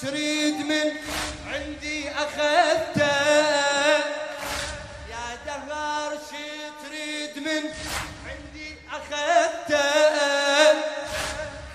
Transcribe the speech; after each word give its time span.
تريد 0.00 0.54
من 0.54 0.92
عندي 1.46 2.10
أخذته. 2.10 3.06
يا 5.10 5.26
دهر 5.46 6.18
شي 6.30 6.48
تريد 6.84 7.38
من 7.38 7.70
عندي 8.26 8.68
أخذته. 8.92 9.86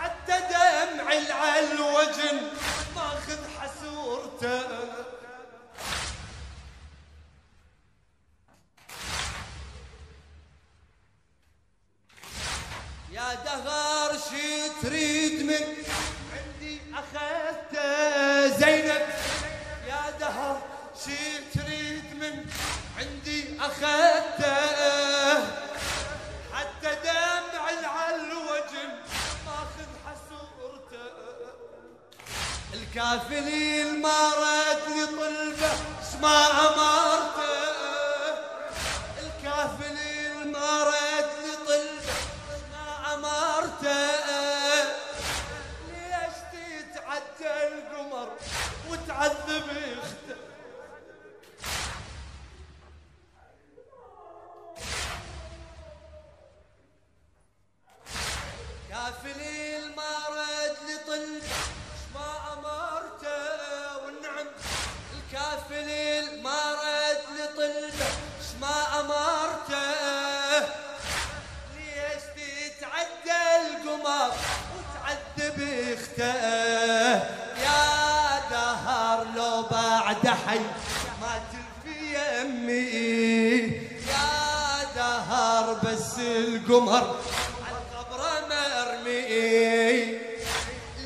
حتى 0.00 0.36
دمعي 0.50 1.32
على 1.32 1.72
الوجن 1.72 2.38
ماخذ 2.96 3.40
حسورته. 3.60 4.62
يا 13.12 13.34
دهر 13.44 14.12
شي 14.30 14.68
تريد 14.82 15.42
من 15.42 15.64
شي 21.04 21.24
تريد 21.54 22.06
من 22.20 22.34
عندي 22.98 23.40
أخذته. 23.60 24.56
حتى 26.52 26.90
دمع 27.04 27.64
على 27.88 28.16
الوجه 28.16 28.84
ماخذ 29.46 29.90
حسورته. 30.06 31.04
الكافلين 32.74 34.02
ما 34.02 34.20
رد 34.28 34.84
لي 34.88 35.06
طلبه 35.06 35.72
اسمع 36.02 36.46
امارته 36.46 37.11
حي. 80.52 80.58
ما 81.20 81.34
تلفي 81.52 81.98
يمي. 82.14 83.62
يا 84.08 84.84
دهر 84.96 85.66
بس 85.84 86.18
القمر 86.18 87.16
عالقبر 87.64 88.20
مرمي. 88.50 89.22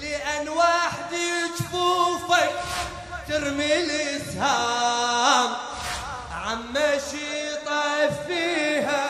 لأن 0.03 0.48
وحدي 0.48 1.28
جفوفك 1.59 2.53
ترمي 3.28 3.75
الإسهام. 3.75 5.50
عم 6.32 6.75
طيف 7.66 8.26
فيها. 8.26 9.04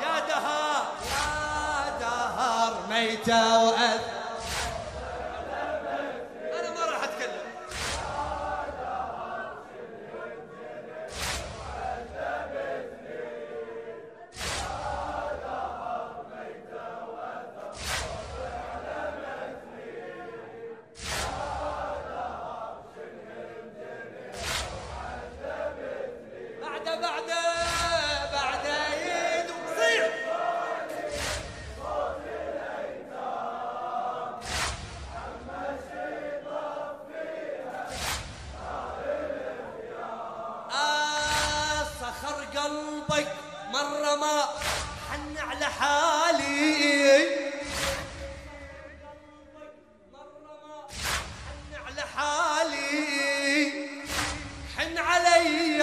يا 0.00 0.14
دهر 0.28 0.82
يا 1.10 1.98
دهر 2.00 2.72
ميتة 2.90 3.64
وأذ 3.64 4.17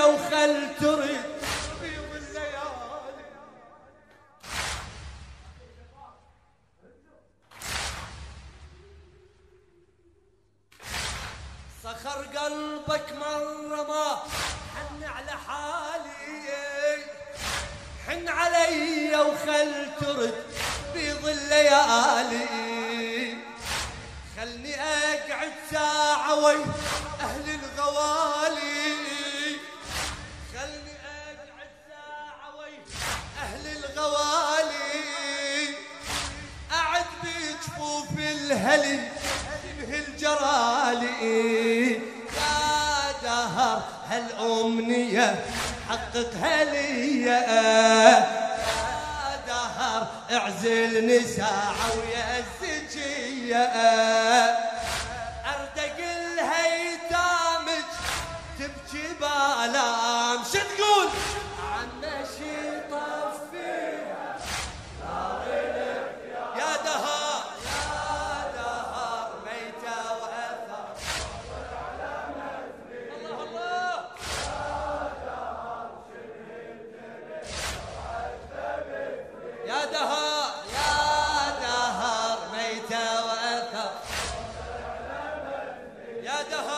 وخل 0.05 0.75
ترد. 0.79 1.25
بيض 1.81 2.11
الليالي 2.15 3.25
صخر 11.83 12.19
قلبك 12.37 13.07
مرة 13.13 13.83
ما 13.83 14.23
حن 14.75 15.03
على 15.03 15.31
حالي. 15.47 16.15
حن 18.07 18.27
علي 18.29 19.15
وخل 19.15 19.91
ترد 19.99 20.43
بيض 20.93 21.27
الليالي 21.27 22.47
خلني 24.37 24.75
أقعد 24.81 25.53
ساعة 25.71 26.35
وي 26.35 26.63
أهل 27.19 27.59
الغوالي. 27.59 28.44
الهلي 38.65 38.99
تنهي 39.63 39.99
الجرالي؟ 39.99 41.91
يا 41.93 43.11
دهر 43.23 43.83
هالامنية 44.09 45.35
حققها 45.89 46.63
لي؟ 46.63 47.21
يا 47.21 48.19
دهر 49.47 50.07
اعزلني 50.31 51.19
ساعة 51.19 51.75
ويا 51.97 52.39
الزكية 52.39 53.57
يا 86.35 86.74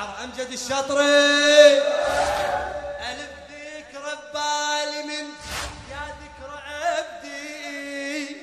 الشاعر 0.00 0.24
أمجد 0.24 0.52
الشطري 0.52 1.78
ألف 3.10 3.32
ذكرى 3.50 4.12
ببالي 4.20 5.00
من 5.08 5.26
يا 5.92 6.04
ذكرى 6.20 6.58
عبدي. 6.70 8.36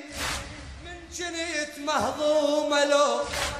من 0.85 0.97
جنيت 1.17 1.73
مهضومة 1.87 2.85
لو 2.85 3.09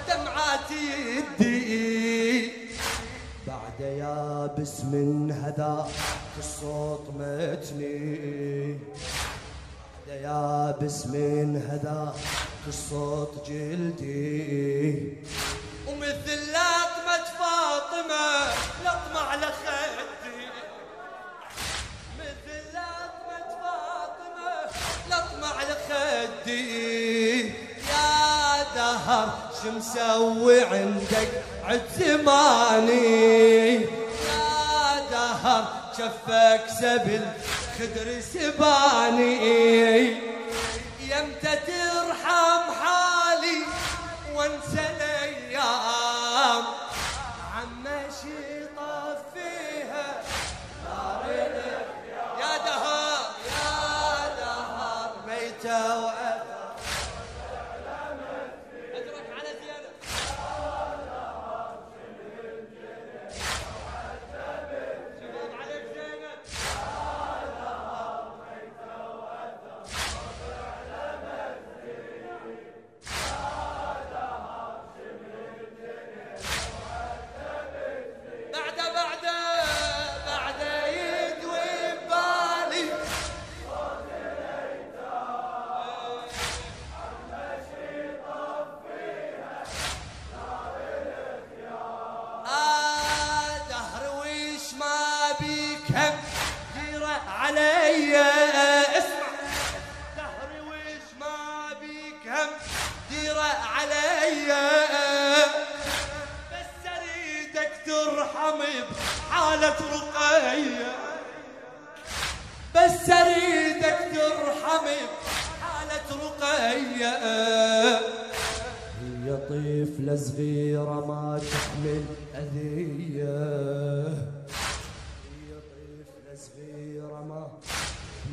دمعاتي 0.08 0.86
يدي. 1.18 2.52
بعد 3.48 3.80
يابس 3.80 4.76
من 4.84 5.32
هذا 5.32 5.90
الصوت 6.40 7.06
متني. 7.16 8.80
بعد 10.08 10.22
يابس 10.22 10.98
من 11.06 11.50
هذا 11.70 12.16
الصوت 12.68 13.34
جلدي. 13.50 14.27
مسوي 29.78 30.62
عندك 30.62 31.30
عد 31.66 31.82
يا 34.28 35.02
دهر 35.12 35.66
شفك 35.98 36.64
سبل 36.82 37.26
خدر 37.78 38.08
سباني. 38.34 40.27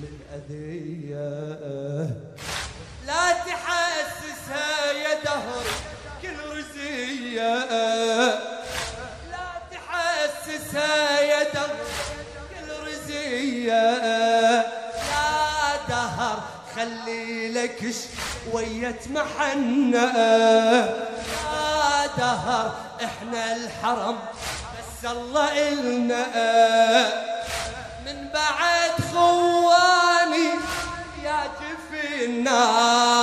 تحمل 0.05 0.19
أذية 0.35 1.31
لا 3.07 3.33
تحسسها 3.33 4.93
يا 4.93 5.23
دهر 5.25 5.65
كل 6.23 6.59
رزية. 6.59 7.55
لا 9.31 9.49
تحسسها 9.71 11.21
يا 11.21 11.43
دهر 11.55 11.77
كل 12.51 12.69
رزية. 12.89 13.73
يا 15.13 15.77
دهر 15.89 16.43
خلي 16.77 17.53
لك 17.53 17.95
شوية 18.53 19.01
محنة. 19.11 20.07
يا 21.45 22.07
دهر 22.19 22.75
إحنا 23.05 23.57
الحرم 23.57 24.19
بس 24.79 25.11
الله 25.11 25.69
إلنا. 25.69 26.25
من 28.07 28.29
بعد 28.35 28.91
يا 29.13 29.54
না 32.45 33.14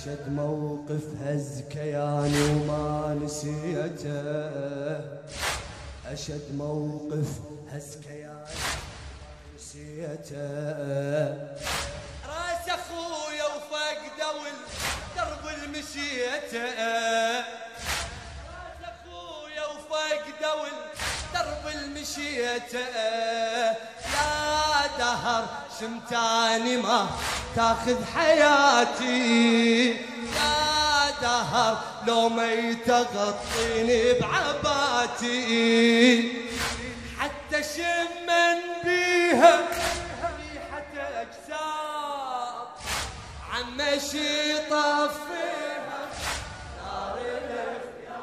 أشد 0.00 0.28
موقف 0.28 1.02
هز 1.22 1.62
كياني 1.70 2.42
وما 2.42 3.18
نسيته 3.22 4.20
أشد 6.12 6.54
موقف 6.56 7.28
هز 7.72 7.96
كياني 7.96 8.56
نسيته 9.56 10.40
رأس 12.28 12.68
أخويا 12.68 13.44
وفقده 13.44 14.28
والدرب 14.40 15.44
المشيته 15.64 16.64
رأس 18.48 18.80
أخويا 18.84 19.66
وفقده 19.66 20.54
والدرب 20.54 21.64
المشيته 21.74 22.78
يا 24.14 24.86
دهر 24.98 25.44
شمتاني 25.80 26.76
ما 26.76 27.08
تاخذ 27.56 28.04
حياتي. 28.14 29.90
يا 29.90 31.10
دهر 31.22 31.78
لو 32.06 32.28
ما 32.28 32.52
يتغطيني 32.52 34.12
بعباتي. 34.20 35.40
حتى 37.18 37.62
شمن 37.62 38.58
بيها 38.84 39.54
ريحة 40.22 40.92
أجسام. 41.22 42.54
عمشي 43.52 44.58
طفيها 44.58 46.00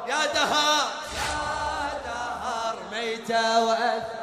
يا 0.07 0.21
دهر 0.33 0.87
يا 1.17 1.35
دهر 2.05 2.75
ميتة 2.91 3.65
وأثر 3.65 4.16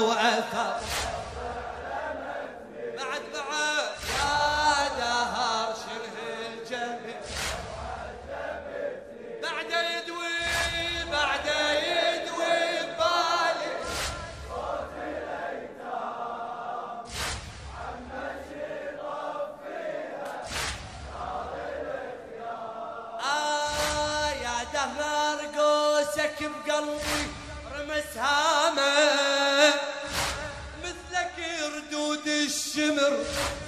وأثر 0.00 0.79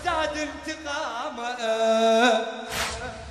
زاد 0.05 0.37
انتقامه. 0.37 1.57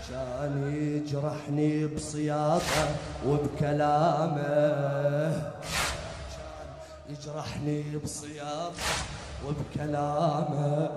كان 0.09 0.55
يجرحني 0.75 1.87
بصياطه 1.87 2.95
وبكلامه. 3.27 4.41
يجرحني 7.09 7.97
بصياطه 8.03 8.73
وبكلامه. 9.45 10.89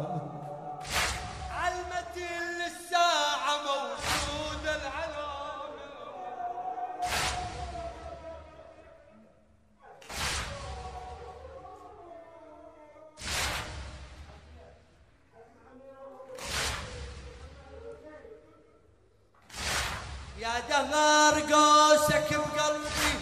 يا 20.44 20.60
دهر 20.68 21.40
قوسك 21.40 22.28
بقلبي 22.30 23.12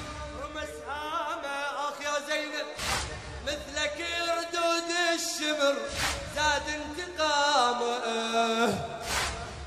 رمس 0.43 0.73
هامة 0.89 1.57
أخ 1.89 2.01
يا 2.05 2.15
زينب. 2.29 2.67
مثلك 3.47 3.99
ردود 4.29 4.91
الشمر 5.15 5.77
زاد 6.37 6.67
انتقامه. 6.69 7.99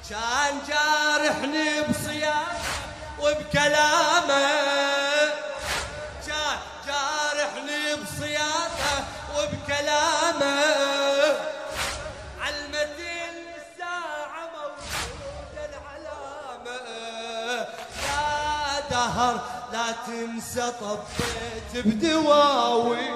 كان 0.09 0.59
جارحني 0.67 1.81
بصيام 1.81 2.57
وبكلامه. 3.19 4.75
يا 19.15 19.22
دهر 19.22 19.72
لا 19.72 19.91
تنسى 20.07 20.72
طبيت 20.81 21.88
بدواوي. 21.88 23.10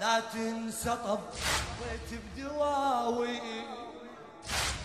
لا 0.00 0.20
تنسى 0.20 0.96
طبيت 1.04 2.20
بدواوي. 2.36 3.40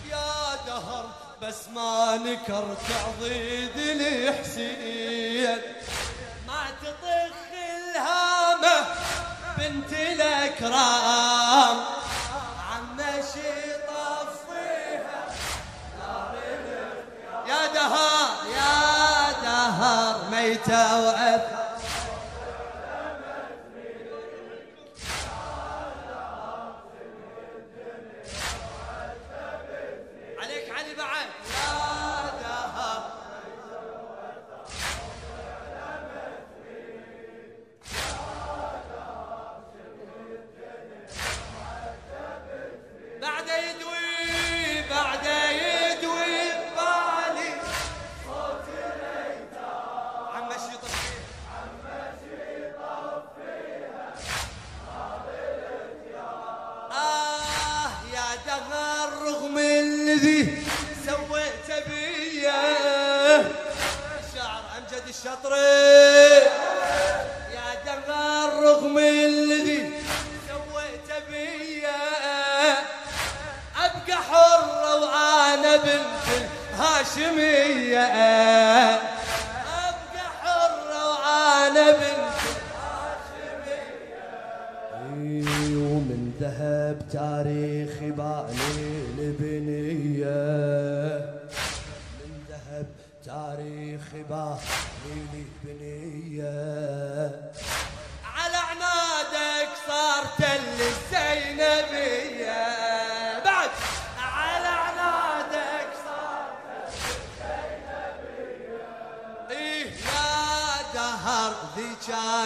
يا 0.08 0.56
دهر 0.66 1.27
بس 1.42 1.68
ما 1.74 2.16
نكرت 2.16 2.86
عضيد 3.06 3.76
الحسين. 3.76 5.58
ما 6.46 6.66
تطخ 6.82 7.36
الهامة 7.54 8.86
بنت 9.58 9.92
الأكرام. 9.92 11.76
عم 12.70 12.96
طفيها 13.88 15.24
يا 17.48 17.66
دهر 17.74 18.28
يا 18.54 19.32
دهر 19.42 20.30
ميتة 20.30 21.06
وأثر. 21.06 21.67
بنت 76.78 76.86
الهاشمية 76.86 78.00
أبقى 79.78 80.26
حرة 80.40 81.10
وأنا 81.10 81.92
بنت 81.92 82.38
إي 84.94 85.76
ومن 85.76 86.32
ذهب 86.40 86.98
تاريخي 87.12 88.10
باني 88.10 89.04
البنية 89.18 90.38
من 92.20 92.32
ذهب 92.48 92.86
تاريخي 93.24 94.22
باني 94.30 95.18
البنية 95.34 96.52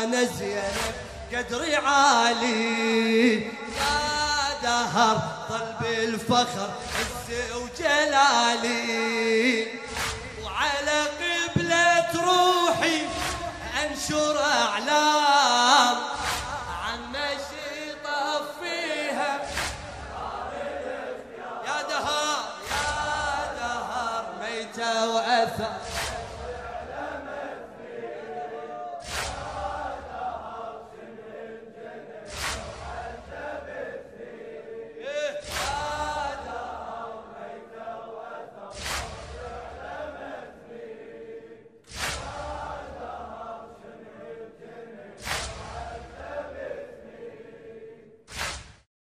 أنا 0.04 0.24
زينب 0.24 0.94
قدري 1.34 1.76
عالي. 1.76 3.42
يا 3.42 3.50
دهر 4.62 5.18
طلب 5.48 5.86
الفخر 5.86 6.70
عز 6.98 7.28
وجلالي. 7.54 9.66
وعلى 10.44 11.00
قبلة 11.20 12.10
روحي 12.14 12.98
أنشر 13.82 14.36
أعلام. 14.44 15.96
عن 16.84 17.00
مشي 17.10 17.92
طفيها 18.04 19.32
يا 21.66 21.78
دهر 21.88 22.38
يا 22.70 22.86
دهر 23.60 24.24
ميتة 24.40 24.92
وأثر. 25.10 25.72